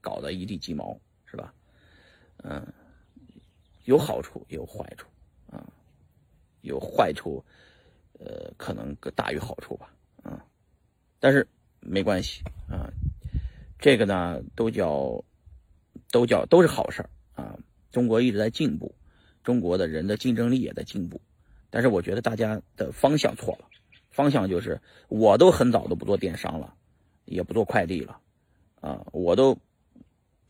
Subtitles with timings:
[0.00, 1.52] 搞得一地鸡毛，是吧？
[2.42, 2.66] 嗯，
[3.84, 5.06] 有好处也有坏处
[5.50, 5.66] 啊，
[6.62, 7.44] 有坏处，
[8.18, 10.42] 呃，可能大于好处吧，啊，
[11.18, 11.46] 但是
[11.80, 12.90] 没关系啊，
[13.78, 15.22] 这个呢都叫
[16.10, 17.04] 都叫都是好事
[17.34, 17.58] 啊。
[17.90, 18.94] 中国一直在进步，
[19.42, 21.20] 中国的人的竞争力也在进步，
[21.68, 23.68] 但是我觉得大家的方向错了，
[24.10, 26.74] 方向就是我都很早都不做电商了，
[27.24, 28.20] 也不做快递了，
[28.80, 29.58] 啊，我都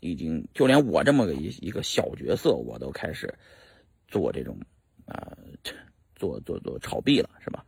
[0.00, 3.32] 已经就连我这么个一一个小角色，我都开始
[4.08, 4.58] 做这种
[5.06, 5.36] 啊，
[6.16, 7.64] 做做做炒币了，是吧？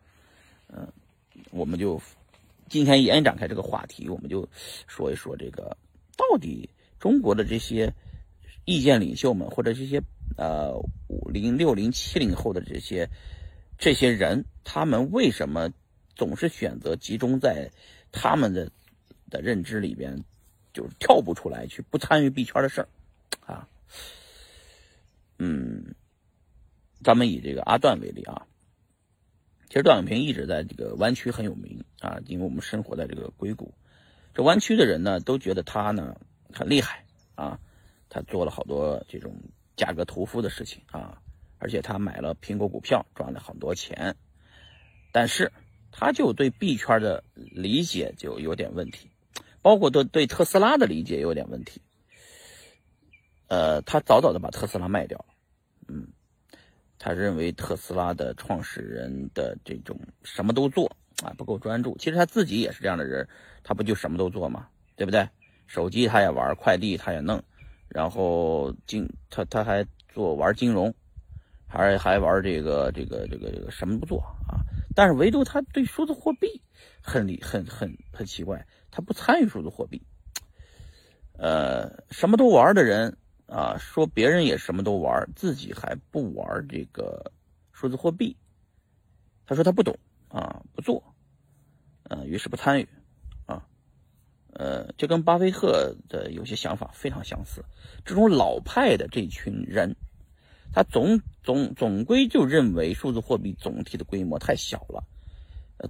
[0.69, 0.87] 嗯，
[1.51, 2.01] 我们就
[2.69, 4.49] 今天延展开这个话题，我们就
[4.87, 5.77] 说一说这个
[6.17, 6.69] 到底
[6.99, 7.93] 中国的这些。
[8.67, 10.01] 意见领袖们，或者这些
[10.39, 10.73] 呃
[11.07, 13.07] 五零六零七零后的这些
[13.77, 15.71] 这些人，他们为什么
[16.17, 17.71] 总是选择集中在
[18.11, 18.73] 他们的
[19.29, 20.25] 的认知里边，
[20.75, 22.89] 就是跳不出来去不参与币圈的事儿
[23.47, 23.67] 啊？
[25.39, 25.95] 嗯，
[27.03, 28.47] 咱们以这个阿段为例啊，
[29.69, 33.73] 其实段永平一直在这个湾区很有名啊，因为我们生活在这个硅谷，
[34.35, 36.21] 这湾区的人呢都觉得他呢
[36.53, 37.59] 很厉害啊。
[38.11, 39.35] 他做了好多这种
[39.77, 41.21] 价格屠夫的事情啊，
[41.59, 44.15] 而且他买了苹果股票赚了很多钱，
[45.11, 45.51] 但是
[45.91, 49.11] 他就对币圈的理解就有点问题，
[49.65, 51.81] 包括对对特斯拉的理解有点问题。
[53.49, 55.25] 呃，他早早的把特斯拉卖掉了，
[55.89, 56.09] 嗯，
[56.99, 63.27] 他认为特斯拉的创始人的这种什么都做啊不够专注，其实他自己也是这样的人，
[63.63, 64.69] 他不就什么都做吗？
[64.97, 65.27] 对不对？
[65.67, 67.43] 手机他也玩，快递他也弄。
[67.89, 70.95] 然后金他他还做玩金融，
[71.67, 74.61] 还还玩这个这个这个这个什么不做啊？
[74.95, 76.61] 但是唯独他对数字货币
[77.01, 80.01] 很理很很很奇怪，他不参与数字货币。
[81.37, 87.33] 呃，什么都玩的人啊，说别人也什么都玩，自己还不玩这个
[87.73, 88.37] 数字货币。
[89.45, 91.03] 他说他不懂啊，不做，
[92.05, 92.89] 嗯，于是不参与。
[93.47, 93.67] 啊
[94.53, 97.65] 呃，这跟巴菲特的有些想法非常相似。
[98.05, 99.97] 这种老派的这群人，
[100.73, 105.03] 他总总总归就认为数字货币总体的规模太小了。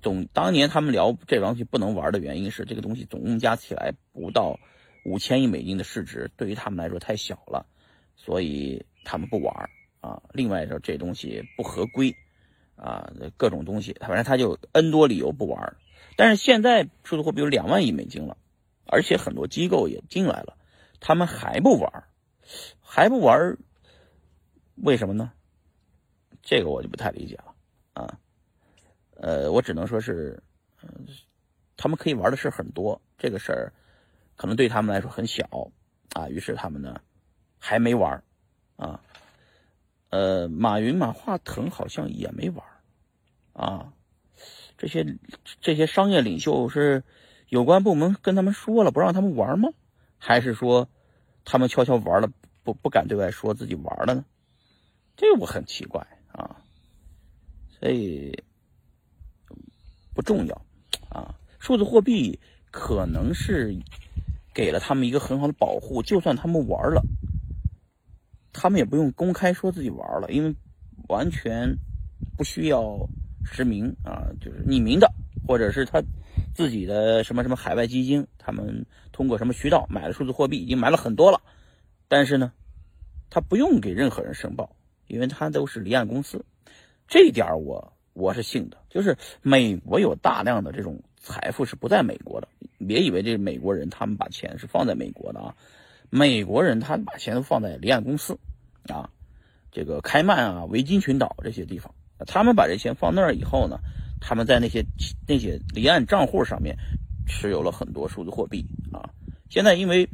[0.03, 4.59] 总当年他们聊这东西不能玩的原因是，这个东西总共加起来不到
[5.05, 7.67] 五千亿美金的市值，对于他们来说太小了，
[8.17, 10.23] 所以他们不玩啊。
[10.33, 12.17] 另外说这东西不合规
[12.77, 15.77] 啊，各种东西，反正他就 N 多理由不玩。
[16.17, 18.37] 但是现在数字货币有两万亿美金了。
[18.87, 20.59] 而且很多机构也进来了，
[21.01, 22.05] 他们还不玩，
[22.79, 23.57] 还不玩，
[24.75, 25.33] 为什么呢？
[26.43, 27.55] 这个我就不太理解了
[27.95, 28.21] 啊。
[29.25, 30.43] 呃，我只能说是，
[30.83, 31.07] 嗯，
[31.79, 33.73] 他们可以玩的事很多，这个事儿
[34.37, 35.47] 可能对他们来说很小
[36.13, 36.29] 啊。
[36.29, 37.01] 于是他们呢
[37.59, 38.23] 还没玩
[38.77, 39.01] 啊。
[40.11, 42.63] 呃，马云、马化腾好像也没玩
[43.55, 43.95] 啊。
[44.77, 45.17] 这些
[45.63, 47.03] 这些商业领袖是。
[47.51, 49.69] 有关部门跟他们说了不让他们玩吗？
[50.19, 50.89] 还是说
[51.45, 52.29] 他们悄悄玩了，
[52.65, 54.25] 不不敢对外说自己玩了呢？
[55.15, 56.57] 这我很奇怪啊，
[57.69, 58.43] 所以
[60.15, 60.67] 不重要
[61.09, 61.35] 啊。
[61.59, 62.39] 数字货币
[62.71, 63.77] 可能是
[64.55, 67.03] 给了他们一个很好的保护，就算他们玩了，
[68.53, 70.55] 他们也不用公开说自己玩了，因为
[71.09, 71.77] 完全
[72.37, 73.09] 不需要
[73.45, 75.13] 实名啊，就是匿名的，
[75.47, 76.03] 或者是他。
[76.53, 81.41] 自己的什么什么海外基金，他们通过什么渠道买了数字货币，已经买了很多了，
[82.07, 82.53] 但是呢，
[83.29, 84.77] 他不用给任何人申报，
[85.09, 86.45] 因为他都是离岸公司，
[87.09, 88.79] 这一点我我是信的。
[88.89, 92.49] 就是美国有大量的这种财富是不在美国的，
[92.87, 95.55] 别以为这美国人他们把钱是放在美国的啊，
[96.11, 98.39] 美国人他把钱都放在离岸公司
[98.89, 99.11] 啊，
[99.71, 101.95] 这个开曼啊、维京群岛这些地方，
[102.27, 103.79] 他们把这钱放那儿以后呢。
[104.27, 104.83] 他们在那些
[105.29, 106.75] 那些离岸账户上面
[107.27, 109.11] 持有了很多数字货币啊。
[109.51, 110.09] 现在因为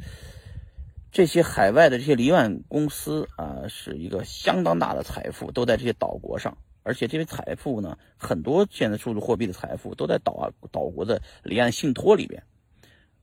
[1.13, 12.43] 这些海外的这些离岸公司啊，是一个相当大的财富都在这些岛国上，而且这些财富呢，很多现在数字货币的财富都在岛啊岛国的离岸信托里边。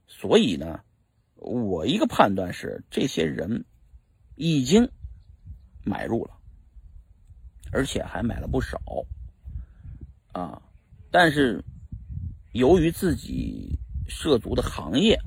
[0.07, 0.81] 所以呢，
[1.35, 3.65] 我一个判断是，这些人
[4.37, 4.91] 已经
[5.85, 6.33] 买入了，
[7.73, 8.81] 而且还买了不少
[10.33, 10.63] 啊。
[11.11, 11.65] 但是，
[12.53, 13.79] 由于自己
[14.09, 15.19] 涉足的行业，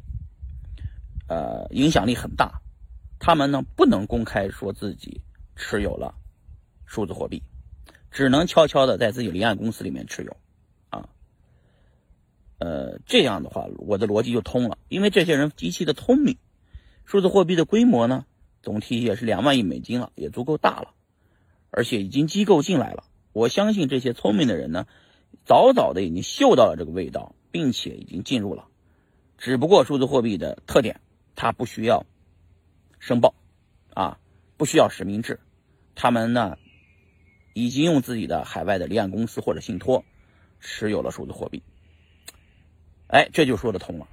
[1.28, 2.62] 呃，影响力很大，
[3.20, 5.22] 他们呢不能公开说自己
[5.56, 6.14] 持有了
[6.86, 7.42] 数字货币，
[8.12, 10.36] 只能悄悄的在自己离岸公司里面持有，
[10.90, 11.10] 啊，
[12.60, 16.38] 呃，这样的话，我的逻辑就通了，因为这些人极其的聪明，
[17.06, 18.26] 数字货币的规模呢，
[18.62, 20.94] 总体也是两万亿美金了，也足够大了，
[21.70, 23.06] 而且已经机构进来了。
[23.34, 24.88] 我相信这些聪明的人呢，
[25.46, 28.68] 早早的已经嗅到了这个味道，并且已经进入了。
[29.38, 31.00] 只不过数字货币的特点，
[31.36, 32.06] 它不需要
[33.00, 33.34] 申报，
[33.94, 34.20] 啊，
[34.58, 35.40] 不需要实名制，
[35.96, 36.58] 他们呢
[37.54, 40.04] 已经用自己的海外的离岸公司或者信托
[40.60, 41.62] 持有了数字货币。
[43.08, 44.08] 哎，这就说得通了。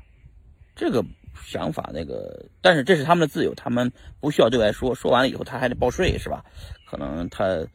[0.75, 1.05] 这个
[1.45, 4.95] 想法，那个，但是这是他们的自由，他们不需要对外说。
[4.95, 6.45] 说完了以后，他还得报税，是吧？
[6.87, 7.67] 可能他。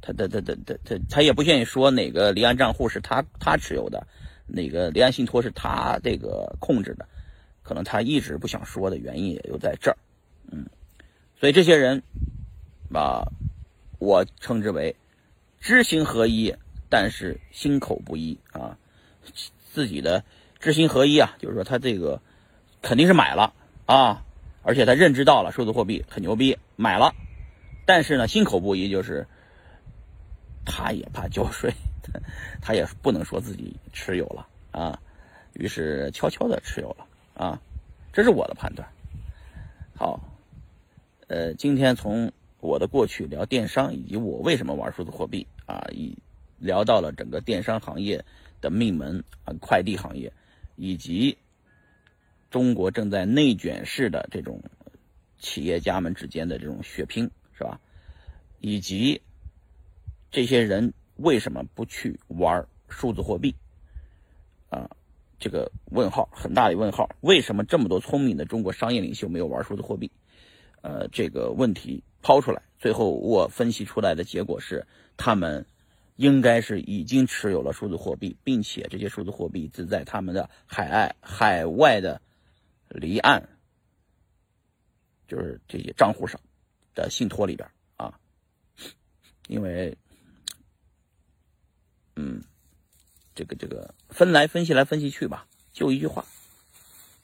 [0.00, 4.06] 他他他他他他他也不愿意说哪个离岸账户是他他持有的，
[4.46, 7.04] 哪个离岸信托是他这个控制的，
[7.64, 9.98] 可能他一直不想说的原因也就在这儿，
[10.52, 10.64] 嗯，
[11.40, 12.00] 所以这些人，
[12.92, 13.26] 把
[13.98, 14.94] 我称之为
[15.60, 16.54] 知行合一，
[16.88, 18.78] 但是心口不一啊，
[19.72, 20.24] 自己的
[20.58, 22.20] 知行合一啊，就是说他这个
[22.82, 23.52] 肯定是买了
[23.86, 24.24] 啊，
[24.62, 27.14] 而且他认知到了数字货币很牛逼，买了，
[27.86, 29.26] 但是呢心口不一就是。
[30.70, 31.72] 他也怕交税，
[32.60, 35.00] 他也不能说自己持有了啊，
[35.54, 37.58] 于是悄悄的持有了啊，
[38.12, 38.86] 这是我的判断。
[39.96, 40.20] 好，
[41.26, 46.16] 呃，今天从我的过去聊电商，以及我为什么玩数字货币啊，以
[46.58, 48.24] 聊到了整个电商行业
[48.60, 50.32] 的命门啊，快递行业，
[50.76, 51.38] 以及
[52.50, 54.62] 中国正在内卷式的这种
[55.38, 57.80] 企业家们之间的这种血拼，是吧？
[58.60, 59.20] 以及。
[60.30, 63.54] 这些人为什么不去玩数字货币？
[64.68, 64.90] 啊，
[65.38, 67.08] 这个问号很大的问号。
[67.22, 70.10] 为什么这么多聪明的中国商业领袖没有玩数字货币？
[70.82, 74.86] 呃，这个问题抛出来，最后我分析出来的结果是，
[75.16, 75.64] 他们
[76.16, 82.20] 应该是已经持有了数字货币，并且这些数字货币只在他们的海外海外的
[82.90, 83.48] 离岸，
[85.26, 86.38] 就是这些账户上
[86.94, 87.66] 的信托里边
[87.96, 88.20] 啊，
[89.46, 89.96] 因为。
[92.14, 92.42] 嗯，
[93.34, 96.26] 这个这个分来分析来分析去吧，就一句话：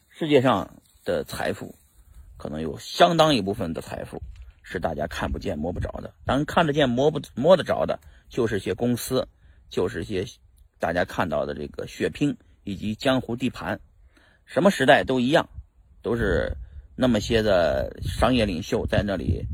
[0.08, 1.74] 世界上的财富，
[2.38, 4.22] 可能有相当一部分的财富
[4.64, 6.12] 是大家看不见摸不着的。
[6.24, 9.28] 当，看得见摸不摸得着的，就是些公司，
[9.68, 10.26] 就是些
[10.80, 13.78] 大家看到的这个血拼以及江湖地盘。
[14.44, 15.48] 什么时代都一样，
[16.02, 16.56] 都是
[16.96, 19.46] 那么些的商业领袖在那里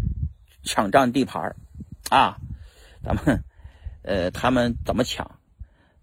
[0.62, 1.56] 抢占地盘儿
[2.08, 2.38] 啊，
[3.04, 3.44] 咱们。
[4.02, 5.38] 呃，他们怎么抢？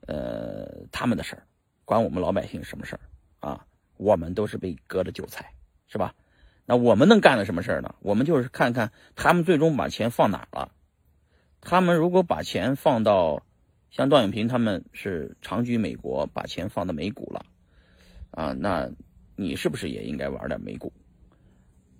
[0.02, 1.42] 呃，他们的事儿，
[1.84, 3.02] 管我们老百姓什么事儿
[3.40, 3.66] 啊？
[3.98, 5.52] 我们都是被割的韭菜，
[5.88, 6.14] 是吧？
[6.70, 7.96] 那我们能干的什么事儿呢？
[8.02, 10.70] 我们就是看看他们最终把钱放哪了。
[11.62, 13.42] 他们如果把钱放到
[13.90, 17.46] 像段永平他们是长居美国，把钱放到美股了
[18.32, 18.90] 啊，那
[19.38, 20.92] 你是不是也应该玩点美股？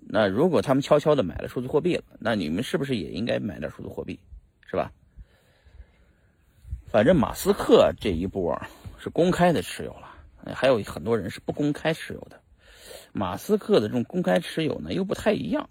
[0.00, 4.20] 那如果他们悄悄的买了数字货币了，那你们是不是也应该买点数字货币？
[4.66, 4.92] 是吧？
[6.86, 8.60] 反正马斯克这一波
[8.98, 10.14] 是公开的持有了，
[10.54, 12.38] 还有很多人是不公开持有的。
[13.12, 15.68] 马斯克的这种公开持有呢，又不太一样。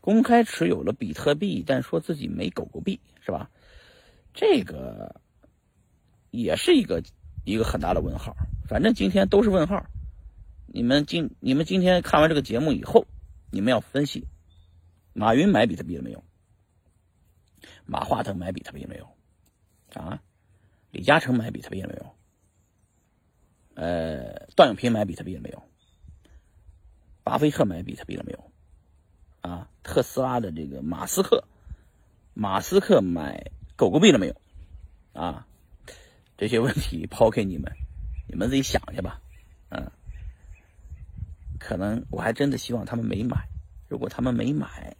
[0.00, 3.50] 公开持有了比特币，但说自己没狗狗币，是吧？
[4.32, 5.20] 这个
[6.30, 7.02] 也是一个
[7.44, 8.34] 一个很大的问号。
[8.66, 9.84] 反正今天都是问号。
[10.66, 13.06] 你们今你们今天看完这个节目以后，
[13.50, 14.26] 你们要分析：
[15.12, 16.22] 马云买比特币了没有？
[17.84, 19.08] 马化腾买比特币了没有？
[20.00, 20.22] 啊，
[20.92, 22.14] 李嘉诚买比特币了没有？
[23.74, 25.62] 呃，段永平买比特币了没有？
[27.30, 28.50] 巴菲特买比特币了没有？
[29.40, 31.44] 啊，特斯拉的这个马斯克，
[32.34, 34.34] 马斯克买狗狗币了没有？
[35.12, 35.46] 啊，
[36.36, 37.72] 这些问题抛给你们，
[38.26, 39.22] 你们自己想去吧。
[39.68, 39.92] 嗯，
[41.60, 43.46] 可能我还真的希望他们没买。
[43.86, 44.96] 如果他们没买，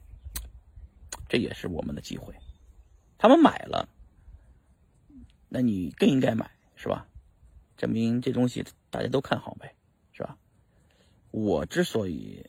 [1.29, 2.33] 这也是我们的机会。
[3.19, 3.89] 他们买了。
[5.49, 7.09] 那你更应该买，是吧？
[7.77, 9.75] 证明这东西大家都看好呗，
[11.31, 12.47] 我之所以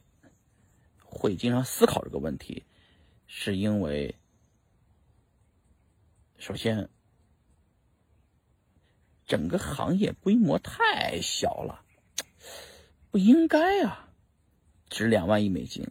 [1.03, 2.65] 会经常思考这个问题，
[3.27, 4.15] 是因为
[6.37, 6.89] 首先
[9.25, 11.85] 整个行业规模太小了，
[13.11, 14.09] 不应该啊，
[14.89, 15.87] 值两万亿美金，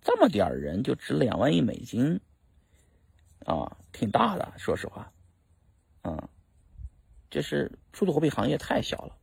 [0.00, 2.20] 这么点人就值两万亿美金，
[3.46, 5.12] 啊，挺大的，说实话，
[6.02, 6.28] 啊。
[7.30, 9.16] 这是数字货币行业太小了，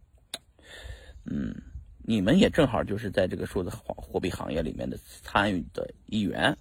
[1.26, 1.62] 嗯，
[2.10, 6.58] 你们也正好就是在这个数字货币行业里面的参与的一员，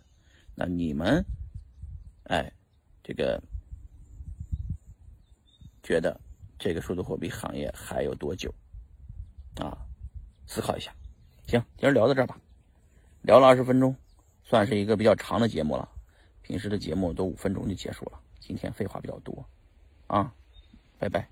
[0.54, 1.24] 那你们，
[2.24, 2.52] 哎，
[3.02, 3.42] 这个
[5.82, 6.20] 觉得
[6.58, 8.54] 这个数字货币行业还有多久？
[9.56, 9.78] 啊，
[10.46, 10.94] 思考一下。
[11.46, 12.38] 行，今儿聊到这儿吧。
[13.22, 13.96] 聊了二十分钟，
[14.44, 15.90] 算是一个比较长的节目了。
[16.42, 19.48] 平时的节目都五分钟就结束了，今天废话比较多，
[20.08, 20.30] 啊，
[20.98, 21.26] 拜拜。